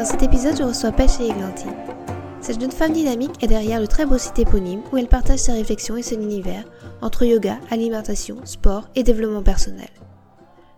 [0.00, 1.74] Dans cet épisode, je reçois Pêche et Églantine.
[2.40, 5.52] Cette jeune femme dynamique est derrière le très beau site éponyme où elle partage ses
[5.52, 6.64] réflexions et son univers
[7.02, 9.90] entre yoga, alimentation, sport et développement personnel.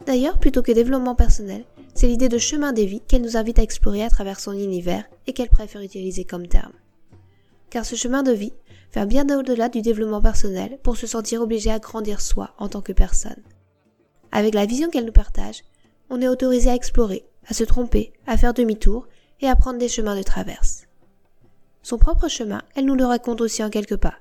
[0.07, 1.63] D'ailleurs, plutôt que développement personnel,
[1.95, 5.05] c'est l'idée de chemin de vie qu'elle nous invite à explorer à travers son univers
[5.29, 6.73] et qu'elle préfère utiliser comme terme.
[7.71, 8.55] Car ce chemin de vie
[8.93, 12.83] va bien au-delà du développement personnel pour se sentir obligé à grandir soi en tant
[12.83, 13.45] que personne.
[14.33, 15.63] Avec la vision qu'elle nous partage,
[16.11, 19.07] on est autorisé à explorer, à se tromper, à faire demi-tour
[19.43, 20.87] et à prendre des chemins de traverse.
[21.83, 24.15] Son propre chemin, elle nous le raconte aussi en quelques pas.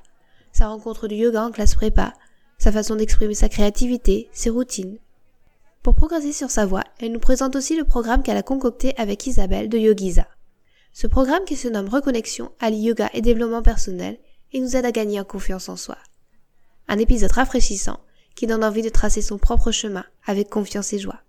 [0.51, 2.13] Sa rencontre du yoga en classe prépa,
[2.57, 4.97] sa façon d'exprimer sa créativité, ses routines.
[5.83, 9.25] Pour progresser sur sa voie, elle nous présente aussi le programme qu'elle a concocté avec
[9.25, 10.27] Isabelle de Yogiza.
[10.93, 14.19] Ce programme qui se nomme Reconnexion allie yoga et développement personnel
[14.51, 15.97] et nous aide à gagner en confiance en soi.
[16.87, 17.99] Un épisode rafraîchissant
[18.35, 21.21] qui donne envie de tracer son propre chemin avec confiance et joie.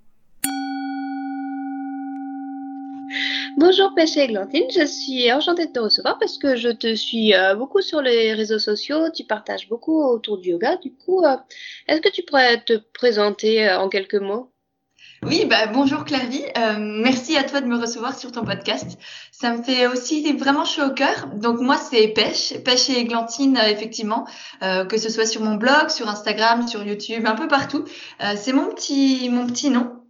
[3.59, 7.35] Bonjour Pêche et Glantine, je suis enchantée de te recevoir parce que je te suis
[7.35, 10.77] euh, beaucoup sur les réseaux sociaux, tu partages beaucoup autour du yoga.
[10.77, 11.37] Du coup, euh,
[11.87, 14.51] est-ce que tu pourrais te présenter euh, en quelques mots?
[15.23, 16.43] Oui, bah, bonjour Clairvy.
[16.79, 18.99] merci à toi de me recevoir sur ton podcast.
[19.31, 21.29] Ça me fait aussi vraiment chaud au cœur.
[21.35, 24.27] Donc moi, c'est Pêche, Pêche et Églantine, effectivement,
[24.61, 27.85] que ce soit sur mon blog, sur Instagram, sur YouTube, un peu partout.
[28.35, 30.02] c'est mon petit, mon petit nom.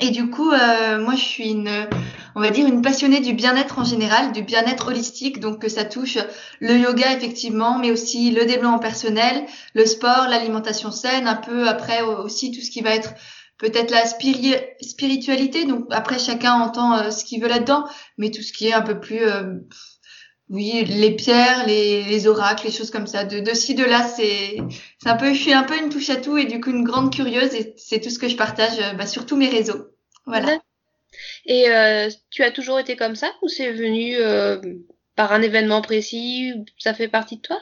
[0.00, 1.88] Et du coup, moi, je suis une
[2.34, 5.84] on va dire une passionnée du bien-être en général, du bien-être holistique, donc que ça
[5.84, 6.18] touche
[6.60, 9.44] le yoga effectivement, mais aussi le développement personnel,
[9.74, 13.14] le sport, l'alimentation saine, un peu après aussi tout ce qui va être
[13.58, 15.64] peut-être la spiritualité.
[15.64, 17.84] Donc après chacun entend euh, ce qu'il veut là-dedans,
[18.16, 19.54] mais tout ce qui est un peu plus euh,
[20.50, 23.24] oui, les pierres, les, oracles, les choses comme ça.
[23.24, 24.56] De, de ci, de là, c'est,
[24.98, 26.82] c'est un peu, je suis un peu une touche à tout et du coup une
[26.82, 29.86] grande curieuse et c'est tout ce que je partage euh, bah, sur tous mes réseaux.
[30.26, 30.58] Voilà.
[31.46, 34.60] Et euh, tu as toujours été comme ça ou c'est venu euh,
[35.14, 37.60] par un événement précis Ça fait partie de toi?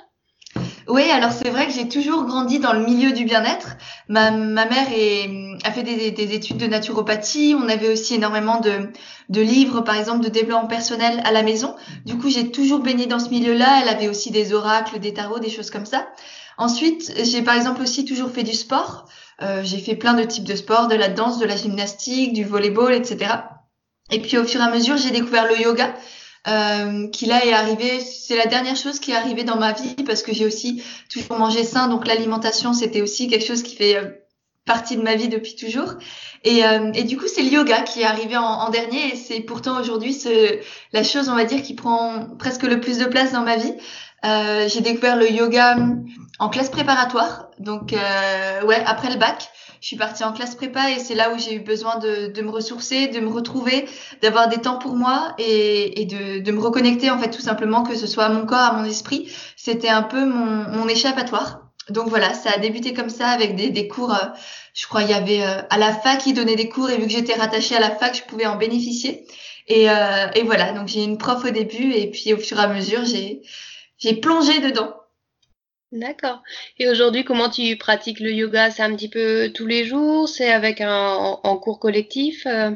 [0.88, 3.76] Oui, alors c'est vrai que j'ai toujours grandi dans le milieu du bien-être.
[4.08, 5.28] Ma, ma mère est,
[5.64, 7.54] a fait des, des, études de naturopathie.
[7.58, 8.88] On avait aussi énormément de,
[9.28, 11.76] de livres, par exemple, de développement personnel à la maison.
[12.06, 13.82] Du coup, j'ai toujours baigné dans ce milieu-là.
[13.82, 16.08] Elle avait aussi des oracles, des tarots, des choses comme ça.
[16.56, 19.04] Ensuite, j'ai par exemple aussi toujours fait du sport.
[19.42, 22.44] Euh, j'ai fait plein de types de sports, de la danse, de la gymnastique, du
[22.44, 23.34] volleyball, etc.
[24.10, 25.94] Et puis au fur et à mesure, j'ai découvert le yoga.
[26.46, 29.96] Euh, qui là est arrivé, c'est la dernière chose qui est arrivée dans ma vie
[30.06, 30.82] parce que j'ai aussi
[31.12, 34.08] toujours mangé sain, donc l'alimentation c'était aussi quelque chose qui fait euh,
[34.64, 35.94] partie de ma vie depuis toujours.
[36.44, 39.40] Et, euh, et du coup c'est le yoga qui est arrivé en, dernier et c'est
[39.40, 40.16] pourtant aujourd'hui
[40.92, 43.74] la chose on va dire qui prend presque le plus de place dans ma vie.
[44.24, 45.76] Euh, j'ai découvert le yoga
[46.38, 49.50] en classe préparatoire, donc ouais après le bac
[49.80, 52.42] je suis partie en classe prépa et c'est là où j'ai eu besoin de, de,
[52.42, 53.86] me ressourcer, de me retrouver,
[54.22, 57.82] d'avoir des temps pour moi et, et de, de, me reconnecter en fait tout simplement,
[57.82, 59.32] que ce soit à mon corps, à mon esprit.
[59.56, 61.62] C'était un peu mon, mon, échappatoire.
[61.90, 64.12] Donc voilà, ça a débuté comme ça avec des, des cours.
[64.12, 64.26] Euh,
[64.74, 67.06] je crois il y avait euh, à la fac qui donnait des cours et vu
[67.06, 69.26] que j'étais rattachée à la fac, je pouvais en bénéficier.
[69.68, 72.62] Et, euh, et voilà, donc j'ai une prof au début et puis au fur et
[72.62, 74.97] à mesure, j'ai plongé dedans.
[75.92, 76.42] D'accord.
[76.78, 78.70] Et aujourd'hui, comment tu pratiques le yoga?
[78.70, 80.28] C'est un petit peu tous les jours?
[80.28, 82.72] C'est avec un en, cours collectif euh?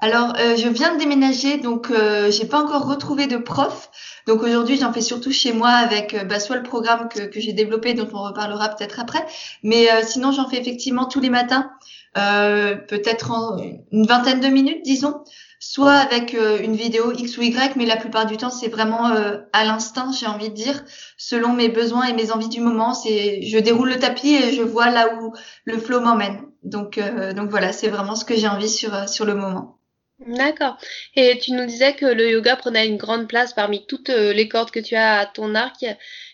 [0.00, 3.90] Alors, euh, je viens de déménager, donc euh, j'ai pas encore retrouvé de prof.
[4.26, 7.38] Donc aujourd'hui, j'en fais surtout chez moi avec euh, bah, soit le programme que, que
[7.38, 9.24] j'ai développé, dont on reparlera peut-être après,
[9.62, 11.70] mais sinon j'en fais effectivement tous les matins,
[12.14, 13.60] peut-être
[13.92, 15.22] une vingtaine de minutes, disons
[15.62, 19.10] soit avec euh, une vidéo X ou Y, mais la plupart du temps, c'est vraiment
[19.10, 20.84] euh, à l'instinct, j'ai envie de dire,
[21.16, 22.94] selon mes besoins et mes envies du moment.
[22.94, 25.32] C'est, je déroule le tapis et je vois là où
[25.64, 26.42] le flow m'emmène.
[26.64, 29.78] Donc, euh, donc voilà, c'est vraiment ce que j'ai envie sur sur le moment.
[30.26, 30.78] D'accord.
[31.14, 34.72] Et tu nous disais que le yoga prenait une grande place parmi toutes les cordes
[34.72, 35.84] que tu as à ton arc.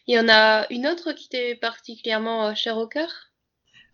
[0.07, 3.28] Il y en a une autre qui t'est particulièrement chère au cœur?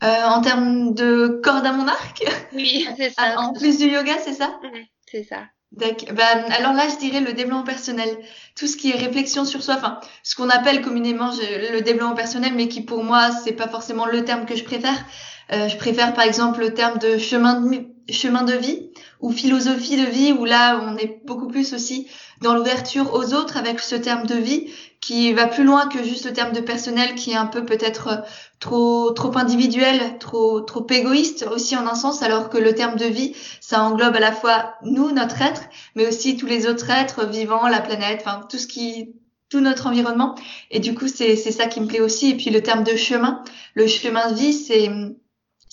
[0.05, 3.39] En termes de cordes à mon arc Oui, c'est ça.
[3.39, 4.59] en plus du yoga, c'est ça?
[5.11, 5.45] C'est ça.
[5.73, 8.09] Ben, alors là, je dirais le développement personnel,
[8.57, 12.53] tout ce qui est réflexion sur soi, enfin, ce qu'on appelle communément le développement personnel,
[12.55, 15.05] mais qui pour moi, c'est pas forcément le terme que je préfère.
[15.53, 18.91] Euh, je préfère par exemple le terme de chemin de, chemin de vie
[19.21, 22.09] ou philosophie de vie où là on est beaucoup plus aussi
[22.41, 24.71] dans l'ouverture aux autres avec ce terme de vie
[25.05, 28.25] qui va plus loin que juste le terme de personnel qui est un peu peut-être
[28.59, 33.05] trop trop individuel, trop trop égoïste aussi en un sens alors que le terme de
[33.05, 35.65] vie ça englobe à la fois nous notre être
[35.95, 39.15] mais aussi tous les autres êtres vivants, la planète, enfin tout ce qui
[39.51, 40.37] tout notre environnement.
[40.71, 42.31] Et du coup c'est c'est ça qui me plaît aussi.
[42.31, 44.91] Et puis le terme de chemin, le chemin de vie c'est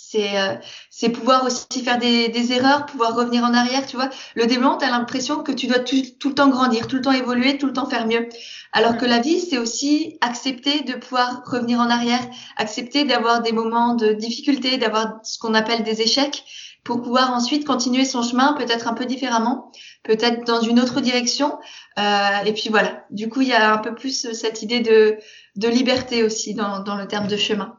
[0.09, 0.56] c'est euh,
[0.89, 4.09] c'est pouvoir aussi faire des, des, erreurs, pouvoir revenir en arrière, tu vois.
[4.36, 7.01] Le développement, tu as l'impression que tu dois tout, tout, le temps grandir, tout le
[7.01, 8.27] temps évoluer, tout le temps faire mieux.
[8.74, 12.25] Alors que la vie, c'est aussi accepter de pouvoir revenir en arrière,
[12.57, 16.44] accepter d'avoir des moments de difficulté, d'avoir ce qu'on appelle des échecs,
[16.83, 19.71] pour pouvoir ensuite continuer son chemin peut-être un peu différemment,
[20.03, 21.59] peut-être dans une autre direction.
[22.00, 25.18] Euh, et puis voilà, du coup, il y a un peu plus cette idée de,
[25.56, 27.77] de liberté aussi dans, dans le terme de chemin.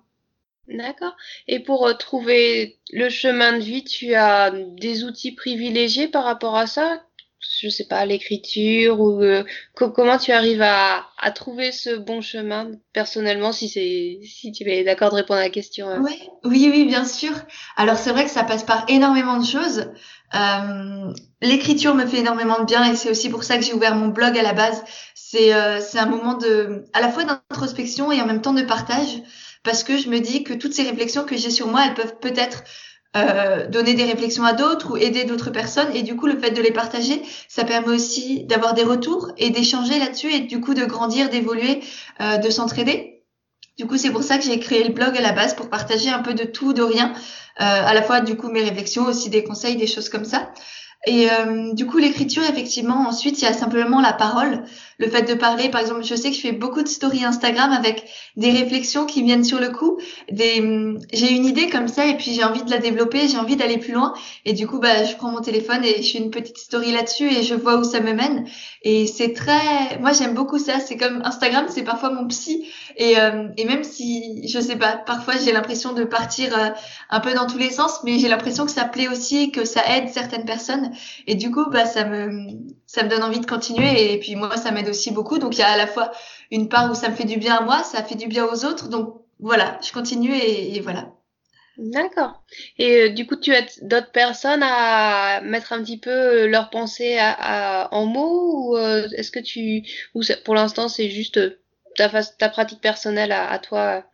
[0.68, 1.16] D'accord.
[1.48, 6.56] Et pour euh, trouver le chemin de vie, tu as des outils privilégiés par rapport
[6.56, 7.02] à ça?
[7.60, 9.42] Je sais pas, l'écriture ou euh,
[9.74, 12.70] comment tu arrives à, à, trouver ce bon chemin?
[12.92, 15.88] Personnellement, si c'est si tu es d'accord de répondre à la question.
[15.88, 15.98] Euh.
[15.98, 17.32] Oui, oui, oui, bien sûr.
[17.76, 19.90] Alors c'est vrai que ça passe par énormément de choses.
[20.36, 23.96] Euh, l'écriture me fait énormément de bien et c'est aussi pour ça que j'ai ouvert
[23.96, 24.84] mon blog à la base.
[25.16, 25.50] C'est
[25.80, 29.20] c'est un moment de à la fois d'introspection et en même temps de partage
[29.62, 32.18] parce que je me dis que toutes ces réflexions que j'ai sur moi, elles peuvent
[32.20, 32.64] peut-être
[33.14, 35.94] euh, donner des réflexions à d'autres ou aider d'autres personnes.
[35.94, 39.50] Et du coup, le fait de les partager, ça permet aussi d'avoir des retours et
[39.50, 41.82] d'échanger là-dessus et du coup de grandir, d'évoluer,
[42.20, 43.22] euh, de s'entraider.
[43.78, 46.10] Du coup, c'est pour ça que j'ai créé le blog à la base pour partager
[46.10, 49.30] un peu de tout, de rien, euh, à la fois du coup mes réflexions, aussi
[49.30, 50.50] des conseils, des choses comme ça.
[51.04, 54.62] Et euh, du coup, l'écriture, effectivement, ensuite, il y a simplement la parole,
[54.98, 55.68] le fait de parler.
[55.68, 58.04] Par exemple, je sais que je fais beaucoup de stories Instagram avec
[58.36, 59.98] des réflexions qui viennent sur le coup.
[60.30, 60.62] Des,
[61.12, 63.78] j'ai une idée comme ça et puis j'ai envie de la développer, j'ai envie d'aller
[63.78, 64.14] plus loin.
[64.44, 67.28] Et du coup, bah, je prends mon téléphone et je fais une petite story là-dessus
[67.28, 68.46] et je vois où ça me mène.
[68.82, 70.78] Et c'est très, moi, j'aime beaucoup ça.
[70.78, 72.68] C'est comme Instagram, c'est parfois mon psy.
[72.96, 76.70] Et, euh, et même si, je sais pas, parfois j'ai l'impression de partir euh,
[77.10, 79.82] un peu dans tous les sens, mais j'ai l'impression que ça plaît aussi, que ça
[79.96, 80.92] aide certaines personnes.
[81.26, 82.50] Et du coup, bah, ça me,
[82.86, 84.12] ça me donne envie de continuer.
[84.12, 85.38] Et puis moi, ça m'aide aussi beaucoup.
[85.38, 86.12] Donc il y a à la fois
[86.50, 88.64] une part où ça me fait du bien à moi, ça fait du bien aux
[88.64, 88.88] autres.
[88.88, 91.12] Donc voilà, je continue et, voilà.
[91.78, 92.44] D'accord.
[92.78, 97.16] Et euh, du coup, tu as d'autres personnes à mettre un petit peu leurs pensées
[97.18, 99.82] à, en mots ou euh, est-ce que tu
[100.14, 101.40] ou pour l'instant c'est juste
[101.96, 104.04] ta, ta pratique personnelle à, à toi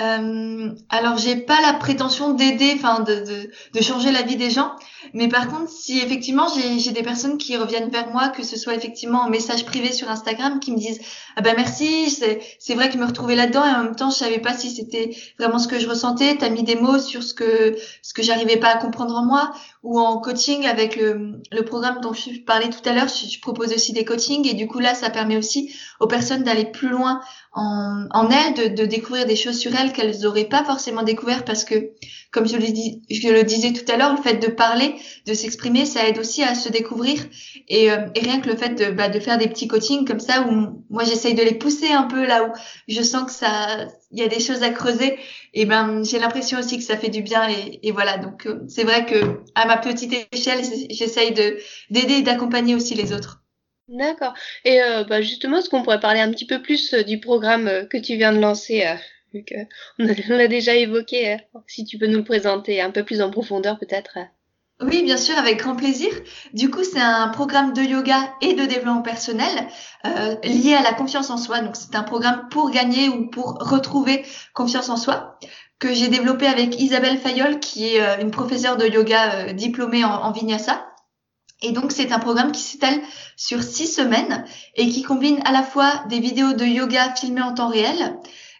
[0.00, 4.48] euh, alors j'ai pas la prétention d'aider, enfin de, de, de, changer la vie des
[4.48, 4.72] gens,
[5.12, 6.46] mais par contre si effectivement
[6.78, 10.08] j'ai des personnes qui reviennent vers moi, que ce soit effectivement en message privé sur
[10.08, 11.00] Instagram, qui me disent
[11.36, 14.16] ah ben merci, c'est vrai que je me retrouvais là-dedans et en même temps je
[14.16, 17.34] savais pas si c'était vraiment ce que je ressentais, t'as mis des mots sur ce
[17.34, 19.52] que ce que j'arrivais pas à comprendre en moi,
[19.82, 23.40] ou en coaching avec le, le programme dont je parlais tout à l'heure, je, je
[23.40, 24.46] propose aussi des coachings.
[24.48, 27.20] Et du coup là ça permet aussi aux personnes d'aller plus loin
[27.52, 31.44] en, en elles, de, de, découvrir des choses sur elles qu'elles n'auraient pas forcément découvert
[31.44, 31.90] parce que,
[32.30, 34.94] comme je le, disais tout à l'heure, le fait de parler,
[35.26, 37.20] de s'exprimer, ça aide aussi à se découvrir.
[37.68, 40.46] Et, euh, rien que le fait de, bah, de faire des petits coachings comme ça,
[40.48, 42.52] où moi j'essaye de les pousser un peu là où
[42.88, 45.18] je sens que ça, il y a des choses à creuser.
[45.54, 47.48] Et ben j'ai l'impression aussi que ça fait du bien.
[47.82, 50.60] Et, voilà, donc euh, c'est vrai que à ma petite échelle,
[50.90, 51.58] j'essaye de
[51.90, 53.42] d'aider et d'accompagner aussi les autres.
[53.88, 54.34] D'accord.
[54.64, 57.98] Et euh, bah justement, est-ce qu'on pourrait parler un petit peu plus du programme que
[57.98, 58.84] tu viens de lancer,
[59.32, 63.30] vu qu'on l'a déjà évoqué, si tu peux nous le présenter un peu plus en
[63.30, 64.18] profondeur peut-être.
[64.82, 66.08] Oui, bien sûr, avec grand plaisir.
[66.54, 69.68] Du coup, c'est un programme de yoga et de développement personnel
[70.06, 71.60] euh, lié à la confiance en soi.
[71.60, 75.38] Donc, c'est un programme pour gagner ou pour retrouver confiance en soi
[75.78, 80.32] que j'ai développé avec Isabelle Fayol, qui est une professeure de yoga diplômée en, en
[80.32, 80.86] Vinyasa.
[81.62, 83.00] Et donc, c'est un programme qui s'étale
[83.36, 84.44] sur six semaines
[84.76, 88.16] et qui combine à la fois des vidéos de yoga filmées en temps réel,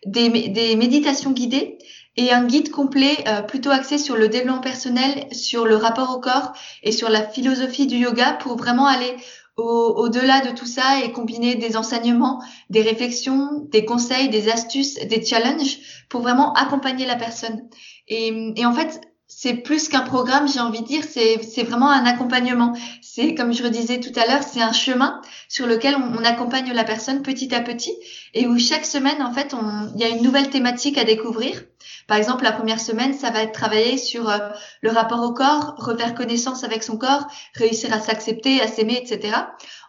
[0.07, 1.79] des, des méditations guidées
[2.17, 6.21] et un guide complet euh, plutôt axé sur le développement personnel, sur le rapport au
[6.21, 6.53] corps
[6.83, 9.17] et sur la philosophie du yoga pour vraiment aller
[9.57, 15.25] au-delà de tout ça et combiner des enseignements, des réflexions, des conseils, des astuces, des
[15.25, 15.79] challenges
[16.09, 17.69] pour vraiment accompagner la personne.
[18.09, 19.01] Et, et en fait,
[19.33, 22.75] c'est plus qu'un programme, j'ai envie de dire, c'est vraiment un accompagnement.
[23.01, 26.73] C'est, comme je le disais tout à l'heure, c'est un chemin sur lequel on, accompagne
[26.73, 27.95] la personne petit à petit
[28.35, 29.55] et où chaque semaine, en fait,
[29.95, 31.63] il y a une nouvelle thématique à découvrir.
[32.09, 34.39] Par exemple, la première semaine, ça va être travailler sur euh,
[34.81, 39.33] le rapport au corps, refaire connaissance avec son corps, réussir à s'accepter, à s'aimer, etc.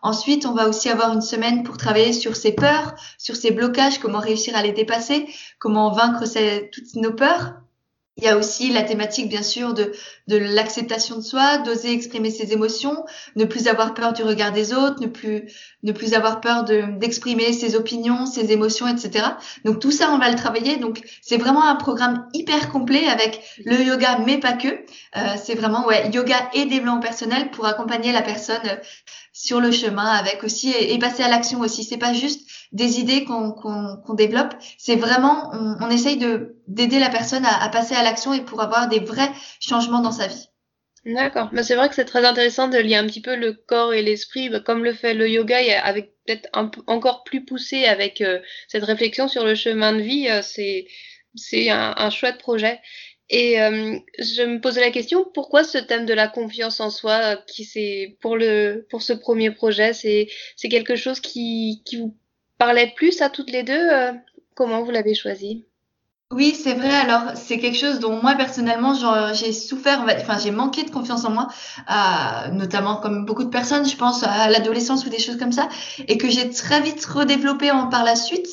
[0.03, 3.97] Ensuite, on va aussi avoir une semaine pour travailler sur ses peurs, sur ses blocages,
[3.97, 6.25] comment réussir à les dépasser, comment vaincre
[6.71, 7.55] toutes nos peurs.
[8.21, 9.91] Il y a aussi la thématique, bien sûr, de,
[10.27, 13.03] de l'acceptation de soi, d'oser exprimer ses émotions,
[13.35, 15.51] ne plus avoir peur du regard des autres, ne plus,
[15.81, 19.25] ne plus avoir peur de, d'exprimer ses opinions, ses émotions, etc.
[19.65, 20.77] Donc tout ça, on va le travailler.
[20.77, 24.67] Donc c'est vraiment un programme hyper complet avec le yoga, mais pas que.
[24.67, 28.61] Euh, c'est vraiment ouais, yoga et développement personnel pour accompagner la personne
[29.33, 31.83] sur le chemin avec aussi et, passer à l'action aussi.
[31.83, 36.99] C'est pas juste des idées qu'on qu'on développe, c'est vraiment on, on, essaye de d'aider
[36.99, 40.27] la personne à, à passer à l'action et pour avoir des vrais changements dans sa
[40.27, 40.47] vie.
[41.05, 41.49] D'accord.
[41.51, 44.03] Mais c'est vrai que c'est très intéressant de lier un petit peu le corps et
[44.03, 46.47] l'esprit, bah, comme le fait le yoga, avec peut-être
[46.85, 50.29] encore plus poussé avec euh, cette réflexion sur le chemin de vie.
[50.29, 50.87] Euh, c'est
[51.33, 52.79] c'est un, un, chouette projet.
[53.33, 57.13] Et euh, je me posais la question, pourquoi ce thème de la confiance en soi,
[57.13, 61.95] euh, qui c'est pour le pour ce premier projet, c'est c'est quelque chose qui qui
[61.95, 62.13] vous
[62.57, 63.89] parlait plus à toutes les deux.
[63.89, 64.11] Euh,
[64.53, 65.65] comment vous l'avez choisi?
[66.33, 66.89] Oui, c'est vrai.
[66.89, 68.93] Alors, c'est quelque chose dont moi personnellement,
[69.33, 70.05] j'ai souffert.
[70.19, 71.47] Enfin, j'ai manqué de confiance en moi,
[72.53, 75.67] notamment comme beaucoup de personnes, je pense à l'adolescence ou des choses comme ça,
[76.07, 78.47] et que j'ai très vite redéveloppé en par la suite.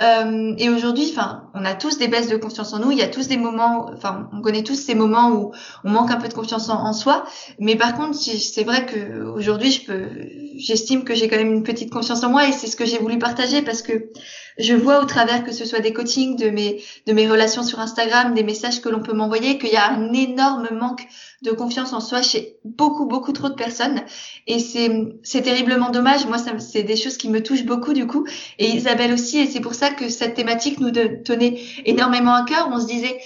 [0.00, 2.92] Euh, et aujourd'hui, enfin, on a tous des baisses de confiance en nous.
[2.92, 5.52] Il y a tous des moments, enfin, on connaît tous ces moments où
[5.82, 7.24] on manque un peu de confiance en, soi.
[7.58, 10.08] Mais par contre, c'est vrai que aujourd'hui, je peux,
[10.56, 12.98] j'estime que j'ai quand même une petite confiance en moi et c'est ce que j'ai
[12.98, 14.10] voulu partager parce que
[14.58, 17.78] je vois au travers que ce soit des coachings, de mes, de mes relations sur
[17.78, 21.06] Instagram, des messages que l'on peut m'envoyer, qu'il y a un énorme manque
[21.42, 24.02] de confiance en soi chez beaucoup, beaucoup trop de personnes.
[24.46, 24.90] Et c'est,
[25.22, 26.26] c'est terriblement dommage.
[26.26, 28.26] Moi, ça, c'est des choses qui me touchent beaucoup, du coup.
[28.58, 29.38] Et Isabelle aussi.
[29.38, 32.68] Et c'est pour ça que cette thématique nous tenait énormément à cœur.
[32.72, 33.18] On se disait,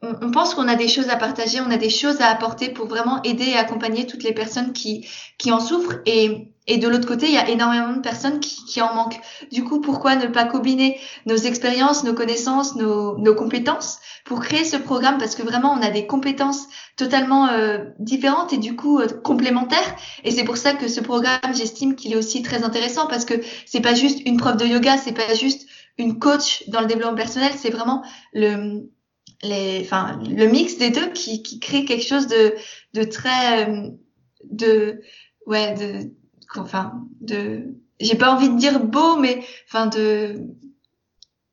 [0.00, 2.70] on, on pense qu'on a des choses à partager, on a des choses à apporter
[2.70, 5.96] pour vraiment aider et accompagner toutes les personnes qui, qui en souffrent.
[6.06, 9.20] Et, et de l'autre côté, il y a énormément de personnes qui, qui, en manquent.
[9.50, 14.64] Du coup, pourquoi ne pas combiner nos expériences, nos connaissances, nos, nos, compétences pour créer
[14.64, 15.16] ce programme?
[15.18, 19.96] Parce que vraiment, on a des compétences totalement euh, différentes et du coup euh, complémentaires.
[20.24, 23.34] Et c'est pour ça que ce programme, j'estime qu'il est aussi très intéressant parce que
[23.64, 27.16] c'est pas juste une prof de yoga, c'est pas juste une coach dans le développement
[27.16, 28.88] personnel, c'est vraiment le
[29.42, 32.54] les, enfin, le mix des deux qui, qui crée quelque chose de,
[32.94, 33.90] de très, euh,
[34.44, 35.00] de,
[35.46, 36.10] ouais, de
[36.56, 37.64] enfin de
[38.00, 40.36] j'ai pas envie de dire beau mais enfin de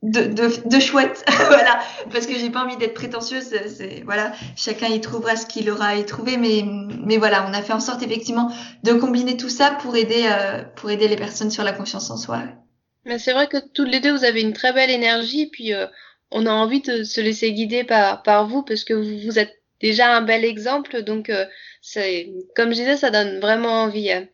[0.05, 1.25] de, de, chouette.
[1.47, 1.79] Voilà.
[2.11, 4.33] Parce que j'ai pas envie d'être prétentieuse c'est voilà.
[4.55, 6.63] Chacun y trouvera ce qu'il aura à y trouver mais
[7.03, 8.51] mais voilà on a fait en sorte effectivement
[8.83, 12.17] de combiner tout ça pour aider euh, pour aider les personnes sur la confiance en
[12.17, 12.43] soi.
[13.05, 15.87] Mais c'est vrai que toutes les deux vous avez une très belle énergie puis euh,
[16.31, 19.61] on a envie de se laisser guider par par vous parce que vous, vous êtes
[19.81, 21.45] déjà un bel exemple donc euh,
[21.81, 24.27] c'est comme je disais ça donne vraiment envie hein.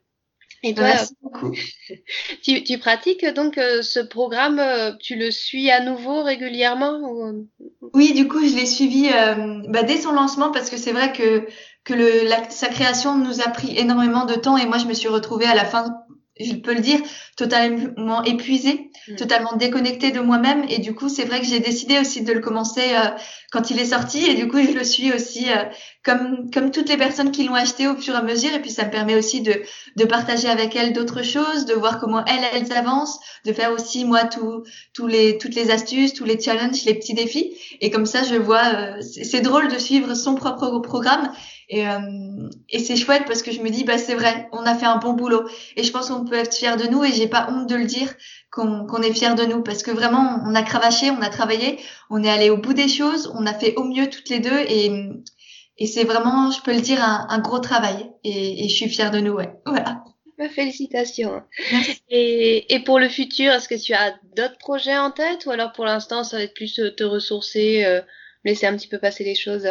[0.63, 0.89] Et toi,
[2.43, 7.47] tu, tu, pratiques donc euh, ce programme, euh, tu le suis à nouveau régulièrement ou...
[7.93, 11.13] Oui, du coup, je l'ai suivi euh, bah, dès son lancement parce que c'est vrai
[11.13, 11.47] que
[11.83, 14.93] que le, la, sa création nous a pris énormément de temps et moi je me
[14.93, 15.85] suis retrouvée à la fin
[16.45, 16.99] je peux le dire,
[17.35, 19.15] totalement épuisée, mm.
[19.15, 20.63] totalement déconnectée de moi-même.
[20.69, 23.09] Et du coup, c'est vrai que j'ai décidé aussi de le commencer euh,
[23.51, 24.23] quand il est sorti.
[24.29, 25.63] Et du coup, je le suis aussi euh,
[26.03, 28.53] comme comme toutes les personnes qui l'ont acheté au fur et à mesure.
[28.53, 29.61] Et puis, ça me permet aussi de
[29.95, 34.05] de partager avec elles d'autres choses, de voir comment elles elles avancent, de faire aussi
[34.05, 37.53] moi tout, tous les toutes les astuces, tous les challenges, les petits défis.
[37.81, 41.31] Et comme ça, je vois, euh, c'est drôle de suivre son propre programme
[41.71, 44.75] et, euh, et c'est chouette parce que je me dis, bah c'est vrai, on a
[44.75, 45.47] fait un bon boulot.
[45.77, 47.85] Et je pense qu'on peut être fier de nous et j'ai pas honte de le
[47.85, 48.13] dire
[48.51, 52.25] qu'on est fier de nous parce que vraiment, on a cravaché, on a travaillé, on
[52.25, 54.91] est allé au bout des choses, on a fait au mieux toutes les deux et,
[55.77, 58.11] et c'est vraiment, je peux le dire, un, un gros travail.
[58.25, 59.53] Et, et, je suis fière de nous, ouais.
[59.65, 60.03] Voilà.
[60.37, 61.41] Bah, félicitations.
[62.09, 65.71] Et, et pour le futur, est-ce que tu as d'autres projets en tête ou alors
[65.71, 68.01] pour l'instant, ça va être plus te ressourcer, euh,
[68.43, 69.69] laisser un petit peu passer les choses?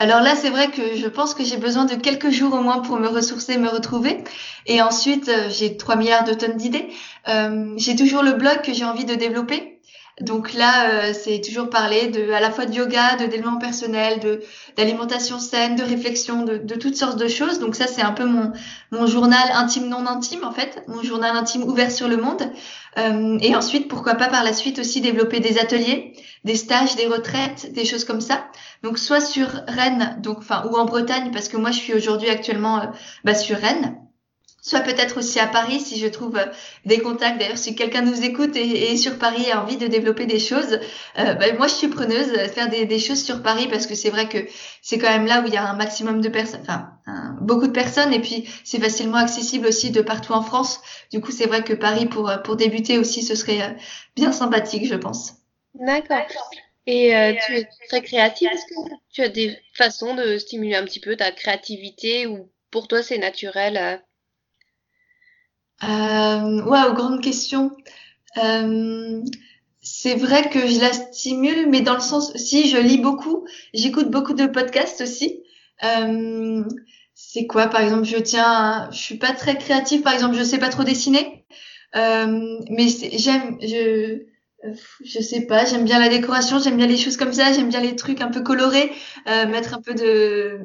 [0.00, 2.78] Alors là, c'est vrai que je pense que j'ai besoin de quelques jours au moins
[2.78, 4.24] pour me ressourcer, me retrouver.
[4.64, 6.88] Et ensuite, euh, j'ai 3 milliards de tonnes d'idées.
[7.28, 9.78] Euh, j'ai toujours le blog que j'ai envie de développer.
[10.20, 14.20] Donc là, euh, c'est toujours parler de, à la fois de yoga, de développement personnel,
[14.20, 14.42] de
[14.76, 17.58] d'alimentation saine, de réflexion, de, de, toutes sortes de choses.
[17.58, 18.52] Donc ça, c'est un peu mon
[18.90, 22.42] mon journal intime non intime en fait, mon journal intime ouvert sur le monde.
[22.98, 26.12] Euh, et ensuite, pourquoi pas par la suite aussi développer des ateliers,
[26.44, 28.46] des stages, des retraites, des choses comme ça.
[28.82, 32.28] Donc soit sur Rennes, donc enfin ou en Bretagne parce que moi je suis aujourd'hui
[32.28, 32.86] actuellement euh,
[33.24, 33.96] bah, sur Rennes
[34.62, 36.46] soit peut-être aussi à Paris si je trouve euh,
[36.84, 37.38] des contacts.
[37.38, 40.78] D'ailleurs, si quelqu'un nous écoute et, sur Paris et a envie de développer des choses,
[41.18, 43.94] euh, bah, moi je suis preneuse de faire des, des, choses sur Paris parce que
[43.94, 44.38] c'est vrai que
[44.82, 46.88] c'est quand même là où il y a un maximum de personnes, enfin
[47.40, 50.80] beaucoup de personnes et puis c'est facilement accessible aussi de partout en France.
[51.10, 53.76] Du coup, c'est vrai que Paris pour pour débuter aussi, ce serait
[54.14, 55.32] bien sympathique, je pense.
[55.74, 56.26] D'accord.
[56.86, 58.48] Et euh, tu es très créative.
[58.52, 62.88] Est-ce que tu as des façons de stimuler un petit peu ta créativité ou pour
[62.88, 64.02] toi c'est naturel
[65.84, 66.62] euh?
[66.64, 67.72] Waouh, grande question.
[68.42, 69.22] Euh,
[69.82, 74.10] c'est vrai que je la stimule, mais dans le sens, si je lis beaucoup, j'écoute
[74.10, 75.42] beaucoup de podcasts aussi.
[75.84, 76.64] Euh,
[77.14, 80.58] c'est quoi, par exemple, je tiens, je suis pas très créative, par exemple, je sais
[80.58, 81.44] pas trop dessiner,
[81.96, 84.22] euh, mais j'aime, je,
[85.04, 87.80] je sais pas, j'aime bien la décoration, j'aime bien les choses comme ça, j'aime bien
[87.80, 88.92] les trucs un peu colorés,
[89.28, 90.60] euh, mettre un peu de,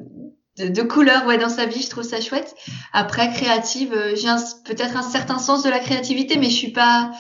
[0.58, 2.56] de, de couleur ouais dans sa vie je trouve ça chouette.
[2.94, 4.30] Après créative euh, j'ai
[4.66, 7.12] peut-être un certain sens de la créativité mais je suis pas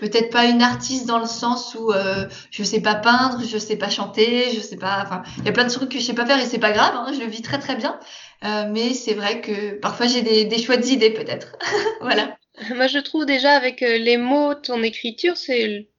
[0.00, 3.76] peut-être pas une artiste dans le sens où euh, je sais pas peindre je sais
[3.76, 6.14] pas chanter je sais pas enfin il y a plein de trucs que je sais
[6.14, 7.98] pas faire et c'est pas grave hein, je le vis très très bien.
[8.42, 11.58] Euh, mais c'est vrai que parfois j'ai des, des chouettes idées peut-être.
[12.00, 12.36] Voilà.
[12.74, 15.89] Moi je trouve déjà avec euh, les mots ton écriture c'est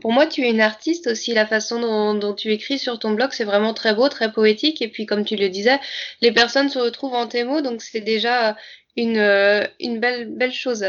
[0.00, 1.34] pour moi, tu es une artiste aussi.
[1.34, 4.82] La façon dont, tu écris sur ton blog, c'est vraiment très beau, très poétique.
[4.82, 5.78] Et puis, comme tu le disais,
[6.20, 8.56] les personnes se retrouvent en tes mots, donc c'est déjà
[8.96, 9.18] une,
[9.80, 10.84] une belle, belle chose.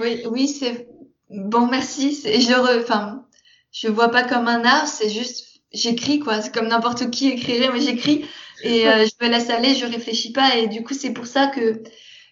[0.00, 0.88] Oui, oui, c'est
[1.30, 1.66] bon.
[1.66, 2.14] Merci.
[2.24, 3.26] Je le, enfin,
[3.72, 4.88] je vois pas comme un art.
[4.88, 6.40] C'est juste, j'écris quoi.
[6.40, 8.24] C'est comme n'importe qui écrirait, mais j'écris
[8.62, 9.74] et euh, je me laisse aller.
[9.74, 10.56] Je réfléchis pas.
[10.56, 11.82] Et du coup, c'est pour ça que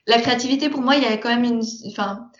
[0.06, 2.30] la créativité, pour moi, il y a quand même une, enfin,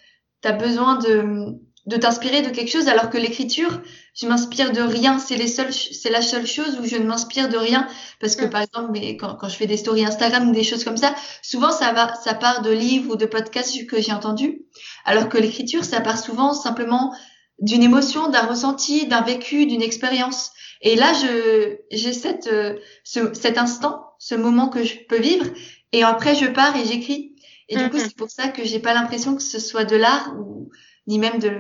[0.41, 3.81] t'as besoin de de t'inspirer de quelque chose alors que l'écriture
[4.15, 5.19] je m'inspire de rien.
[5.19, 7.89] C'est les seuls c'est la seule chose où je ne m'inspire de rien.
[8.21, 8.51] Parce que mm.
[8.51, 11.15] par exemple mais quand, quand je fais des stories Instagram ou des choses comme ça
[11.43, 14.63] souvent ça va ça part de livres ou de podcasts que j'ai entendus.
[15.05, 17.15] Alors que l'écriture ça part souvent simplement
[17.59, 20.53] d'une émotion d'un ressenti d'un vécu d'une expérience.
[20.83, 25.47] Et là je j'ai cette euh, ce, cet instant ce moment que je peux vivre.
[25.91, 27.35] Et après je pars et j'écris.
[27.69, 28.01] Et du coup mm-hmm.
[28.01, 30.71] c'est pour ça que j'ai pas l'impression que ce soit de l'art ou
[31.07, 31.51] ni même de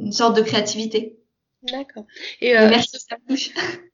[0.00, 1.18] une sorte de créativité.
[1.62, 2.04] D'accord.
[2.40, 3.50] Et euh, merci, ça touche.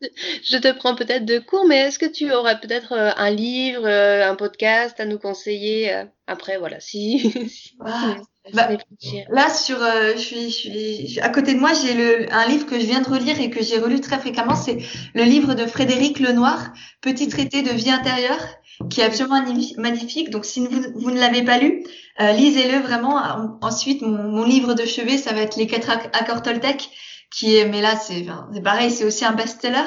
[0.00, 3.86] Je te prends peut-être de cours, mais est-ce que tu aurais peut-être euh, un livre,
[3.86, 7.32] euh, un podcast à nous conseiller après, voilà, si.
[7.80, 8.16] Ah,
[8.52, 8.68] bah,
[9.30, 12.78] là, sur, je, suis, je suis à côté de moi, j'ai le un livre que
[12.78, 14.54] je viens de relire et que j'ai relu très fréquemment.
[14.54, 14.78] C'est
[15.14, 18.40] le livre de Frédéric Lenoir, Petit traité de vie intérieure
[18.90, 19.42] qui est absolument
[19.78, 20.30] magnifique.
[20.30, 21.84] Donc, si vous, vous ne l'avez pas lu,
[22.20, 23.58] euh, lisez-le vraiment.
[23.62, 26.90] Ensuite, mon, mon, livre de chevet, ça va être Les quatre accords Toltec,
[27.30, 28.26] qui est, mais là, c'est
[28.62, 29.84] pareil, c'est aussi un best-seller.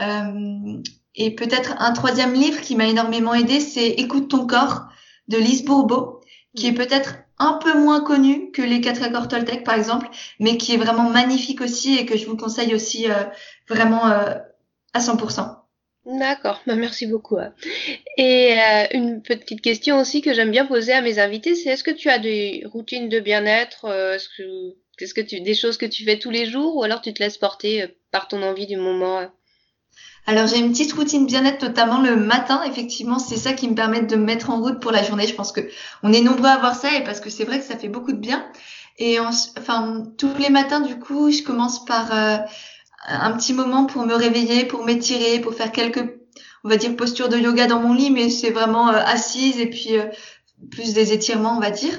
[0.00, 0.82] Euh,
[1.14, 4.84] et peut-être un troisième livre qui m'a énormément aidé, c'est Écoute ton corps
[5.28, 6.20] de Lise Bourbeau,
[6.56, 10.56] qui est peut-être un peu moins connu que les quatre accords Toltec, par exemple, mais
[10.58, 13.24] qui est vraiment magnifique aussi et que je vous conseille aussi euh,
[13.68, 14.34] vraiment euh,
[14.92, 15.56] à 100%.
[16.06, 17.38] D'accord, bah merci beaucoup.
[18.16, 21.84] Et euh, une petite question aussi que j'aime bien poser à mes invités, c'est est-ce
[21.84, 25.86] que tu as des routines de bien-être euh, Est-ce que, que tu des choses que
[25.86, 28.76] tu fais tous les jours ou alors tu te laisses porter par ton envie du
[28.76, 29.30] moment
[30.26, 32.62] alors j'ai une petite routine bien-être, notamment le matin.
[32.64, 35.26] Effectivement, c'est ça qui me permet de me mettre en route pour la journée.
[35.26, 35.60] Je pense que
[36.02, 38.12] on est nombreux à avoir ça et parce que c'est vrai que ça fait beaucoup
[38.12, 38.46] de bien.
[38.98, 42.12] Et enfin tous les matins, du coup, je commence par
[43.06, 46.04] un petit moment pour me réveiller, pour m'étirer, pour faire quelques,
[46.64, 49.66] on va dire, postures de yoga dans mon lit, mais c'est vraiment euh, assise et
[49.66, 50.04] puis euh,
[50.70, 51.98] plus des étirements, on va dire.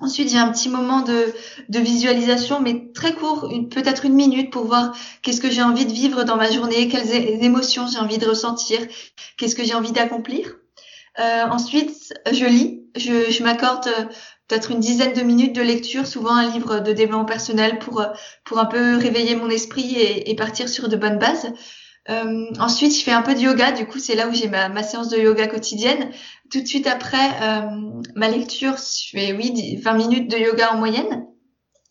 [0.00, 1.34] Ensuite, j'ai un petit moment de,
[1.68, 5.92] de visualisation, mais très court, peut-être une minute pour voir qu'est-ce que j'ai envie de
[5.92, 7.12] vivre dans ma journée, quelles
[7.44, 8.78] émotions j'ai envie de ressentir,
[9.36, 10.56] qu'est-ce que j'ai envie d'accomplir.
[11.18, 13.90] Euh, ensuite, je lis, je, je m'accorde
[14.48, 18.02] peut-être une dizaine de minutes de lecture, souvent un livre de développement personnel pour
[18.44, 21.52] pour un peu réveiller mon esprit et, et partir sur de bonnes bases.
[22.10, 23.72] Euh, ensuite, je fais un peu de yoga.
[23.72, 26.10] Du coup, c'est là où j'ai ma, ma, séance de yoga quotidienne.
[26.50, 30.78] Tout de suite après euh, ma lecture, je fais oui 20 minutes de yoga en
[30.78, 31.26] moyenne.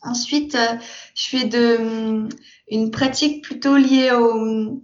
[0.02, 0.76] Ensuite, euh,
[1.16, 2.28] je fais de
[2.70, 4.82] une pratique plutôt liée au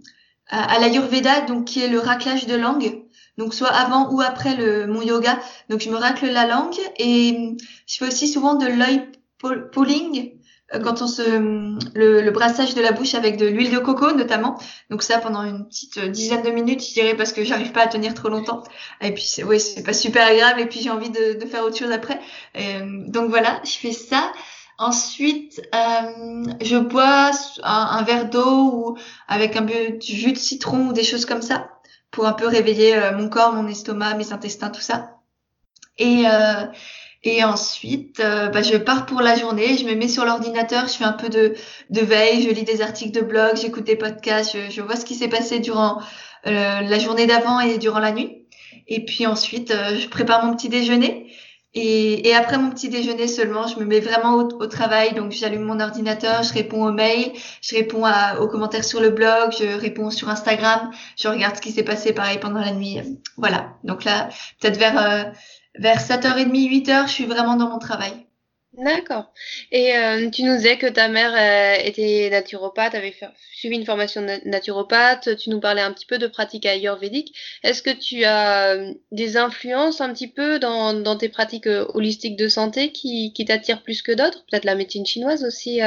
[0.48, 3.06] à, à l'ayurveda, donc qui est le raclage de langue
[3.38, 5.38] donc soit avant ou après le, mon yoga.
[5.68, 9.10] Donc je me racle la langue et je fais aussi souvent de l'œil
[9.72, 10.35] pulling euh,
[10.72, 11.22] quand on se
[11.94, 14.58] le, brassage de la bouche avec de l'huile de coco notamment.
[14.90, 17.86] Donc ça pendant une petite dizaine de minutes, je dirais parce que j'arrive pas à
[17.86, 18.62] tenir trop longtemps.
[19.00, 21.92] Et puis oui, c'est pas super agréable et puis j'ai envie de, faire autre chose
[21.92, 22.20] après.
[22.56, 24.32] Euh, donc voilà, je fais ça.
[24.78, 27.30] Ensuite, euh, je bois
[27.62, 31.40] un, verre d'eau ou avec un peu de jus de citron ou des choses comme
[31.40, 31.70] ça
[32.10, 35.16] pour un peu réveiller euh, mon corps, mon estomac, mes intestins, tout ça.
[35.98, 36.66] Et euh,
[37.26, 40.94] et ensuite, euh, bah, je pars pour la journée, je me mets sur l'ordinateur, je
[40.94, 41.54] fais un peu de,
[41.90, 45.04] de veille, je lis des articles de blog, j'écoute des podcasts, je, je, vois ce
[45.04, 46.00] qui s'est passé durant
[46.44, 48.46] la journée d'avant et durant la nuit.
[48.86, 51.26] Et puis ensuite, je prépare mon petit déjeuner.
[51.78, 55.12] Et, et, après mon petit déjeuner seulement, je me mets vraiment au, travail.
[55.12, 59.10] Donc j'allume mon ordinateur, je réponds aux mails, je réponds à, aux commentaires sur le
[59.10, 62.98] blog, je réponds sur Instagram, je regarde ce qui s'est passé pareil pendant la nuit.
[63.36, 63.74] Voilà.
[63.84, 65.24] Donc là, peut-être vers euh,
[65.78, 68.26] vers 7h30, 8h, je suis vraiment dans mon travail.
[68.78, 69.32] D'accord.
[69.72, 73.14] Et euh, tu nous disais que ta mère euh, était naturopathe, avait
[73.54, 75.34] suivi une formation de naturopathe.
[75.36, 77.34] Tu nous parlais un petit peu de pratiques ayurvédiques.
[77.62, 82.36] Est-ce que tu as euh, des influences un petit peu dans, dans tes pratiques holistiques
[82.36, 84.44] de santé qui, qui t'attirent plus que d'autres?
[84.50, 85.80] Peut-être la médecine chinoise aussi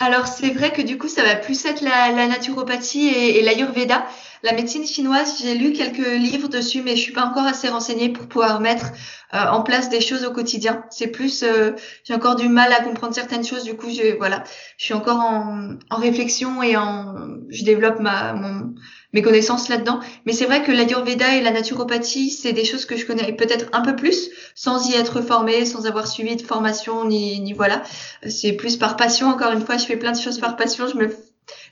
[0.00, 3.42] alors c'est vrai que du coup ça va plus être la, la naturopathie et, et
[3.42, 4.06] l'ayurveda.
[4.42, 8.08] La médecine chinoise, j'ai lu quelques livres dessus, mais je suis pas encore assez renseignée
[8.08, 8.86] pour pouvoir mettre
[9.34, 10.82] euh, en place des choses au quotidien.
[10.88, 11.72] C'est plus, euh,
[12.04, 13.64] j'ai encore du mal à comprendre certaines choses.
[13.64, 14.42] Du coup, je voilà,
[14.78, 17.14] je suis encore en, en réflexion et en,
[17.50, 18.74] je développe ma mon,
[19.12, 20.00] mes connaissances là-dedans.
[20.26, 23.66] Mais c'est vrai que l'ayurveda et la naturopathie, c'est des choses que je connais peut-être
[23.72, 27.82] un peu plus, sans y être formée, sans avoir suivi de formation ni, ni voilà.
[28.28, 29.28] C'est plus par passion.
[29.28, 30.86] Encore une fois, je fais plein de choses par passion.
[30.88, 31.08] Je me,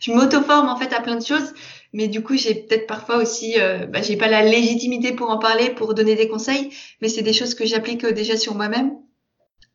[0.01, 1.55] je m'auto-forme en fait à plein de choses.
[1.92, 5.38] Mais du coup, j'ai peut-être parfois aussi, euh, bah, j'ai pas la légitimité pour en
[5.38, 6.70] parler, pour donner des conseils.
[7.01, 8.92] Mais c'est des choses que j'applique euh, déjà sur moi-même.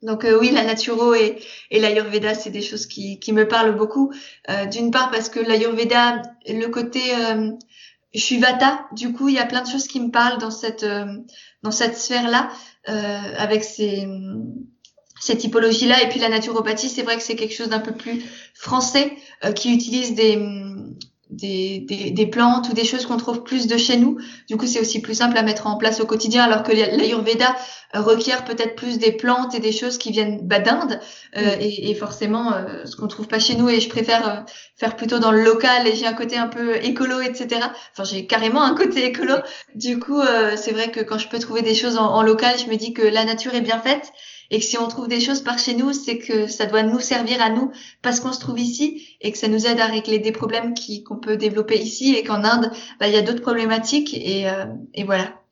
[0.03, 1.39] Donc euh, oui, la naturo et,
[1.71, 4.11] et l'ayurveda, c'est des choses qui, me parlent beaucoup.
[4.49, 7.51] Euh, D'une part parce que l'ayurveda, le côté euh,
[8.91, 11.05] du coup il y a plein de choses qui me parlent dans cette euh,
[11.63, 12.49] dans cette sphère-là,
[12.85, 14.05] avec ces
[15.21, 16.03] ces typologies-là.
[16.03, 18.21] Et puis la naturopathie, c'est vrai que c'est quelque chose d'un peu plus
[18.53, 19.13] français,
[19.55, 20.35] qui utilise des
[21.35, 24.17] des, des, des, plantes ou des choses qu'on trouve plus de chez nous.
[24.47, 27.55] Du coup, c'est aussi plus simple à mettre en place au quotidien, alors que l'Ayurveda
[27.95, 30.99] euh, requiert peut-être plus des plantes et des choses qui viennent bah, d'Inde
[31.37, 33.69] euh, et, et, forcément euh, ce qu'on trouve pas chez nous.
[33.69, 34.41] Et je préfère euh,
[34.75, 35.87] faire plutôt dans le local.
[35.87, 37.61] Et j'ai un côté un peu écolo, etc.
[37.91, 39.35] Enfin, j'ai carrément un côté écolo.
[39.75, 40.21] Du coup,
[40.55, 42.93] c'est vrai que quand je peux trouver des choses en, en local, je me dis
[42.93, 44.11] que la nature est bien faite
[44.49, 46.99] et que si on trouve des choses par chez nous, c'est que ça doit nous
[46.99, 50.19] servir à nous parce qu'on se trouve ici et que ça nous aide à régler
[50.19, 53.41] des problèmes qui qu'on peut développer ici et qu'en Inde, bah, il y a d'autres
[53.41, 55.43] problématiques et, euh, et voilà.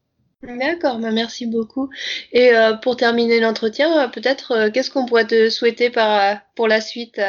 [0.43, 1.89] D'accord, bah merci beaucoup.
[2.31, 6.35] Et euh, pour terminer l'entretien, euh, peut-être euh, qu'est-ce qu'on pourrait te souhaiter par, euh,
[6.55, 7.21] pour la suite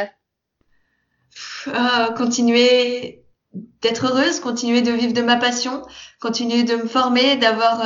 [2.16, 3.22] Continuer
[3.82, 5.82] d'être heureuse, continuer de vivre de ma passion,
[6.20, 7.84] continuer de me former, d'avoir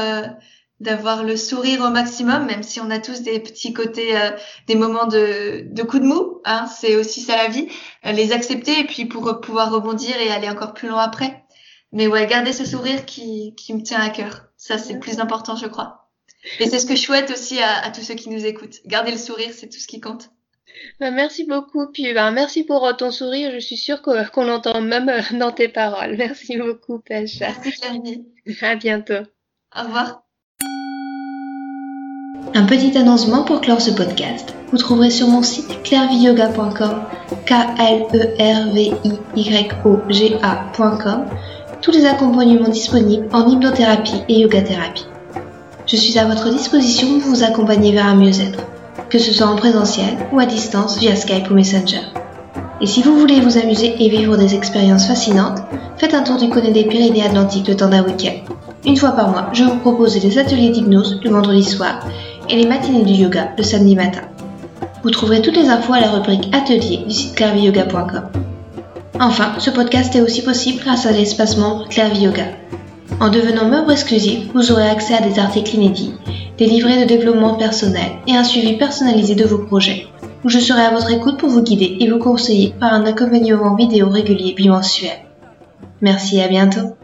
[0.81, 4.31] d'avoir le sourire au maximum, même si on a tous des petits côtés, euh,
[4.67, 7.69] des moments de, de coups de mou, hein, c'est aussi ça la vie,
[8.05, 11.45] euh, les accepter et puis pour pouvoir rebondir et aller encore plus loin après.
[11.93, 15.19] Mais ouais, garder ce sourire qui, qui me tient à cœur, ça c'est le plus
[15.19, 16.11] important je crois.
[16.61, 18.77] Et c'est ce que je souhaite aussi à, à, tous ceux qui nous écoutent.
[18.87, 20.31] Garder le sourire, c'est tout ce qui compte.
[21.01, 24.81] Bah, merci beaucoup, puis bah, merci pour euh, ton sourire, je suis sûre qu'on l'entend
[24.81, 26.17] même dans tes paroles.
[26.19, 27.41] Merci beaucoup, Pêche.
[27.41, 27.95] Merci Claire.
[28.63, 29.25] À bientôt.
[29.75, 30.26] Au revoir.
[32.55, 34.55] Un petit annoncement pour clore ce podcast.
[34.71, 37.03] Vous trouverez sur mon site clairviyoga.com,
[37.45, 38.93] k l e r v
[39.37, 41.25] i o g a.com,
[41.83, 45.07] tous les accompagnements disponibles en hypnothérapie et yoga thérapie.
[45.87, 48.63] Je suis à votre disposition pour vous accompagner vers un mieux-être,
[49.11, 52.03] que ce soit en présentiel ou à distance via Skype ou Messenger.
[52.81, 55.63] Et si vous voulez vous amuser et vivre des expériences fascinantes,
[55.97, 58.55] faites un tour du côté des Pyrénées Atlantiques le temps d'un week-end.
[58.85, 62.07] Une fois par mois, je vous propose des ateliers d'hypnose le vendredi soir
[62.49, 64.23] et les matinées du yoga le samedi matin.
[65.03, 68.29] Vous trouverez toutes les infos à la rubrique Atelier du site clairviyoga.com.
[69.21, 72.45] Enfin, ce podcast est aussi possible grâce à l'espace membre Clairvy Yoga.
[73.19, 76.13] En devenant membre exclusif, vous aurez accès à des articles inédits,
[76.59, 80.07] des livrets de développement personnel et un suivi personnalisé de vos projets,
[80.45, 83.75] où je serai à votre écoute pour vous guider et vous conseiller par un accompagnement
[83.75, 85.19] vidéo régulier bimensuel.
[86.03, 86.97] Merci et à bientôt.